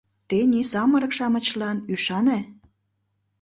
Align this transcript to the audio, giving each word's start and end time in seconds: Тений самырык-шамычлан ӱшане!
Тений 0.29 0.65
самырык-шамычлан 0.71 1.77
ӱшане! 1.93 2.37